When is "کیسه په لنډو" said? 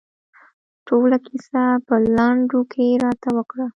1.27-2.59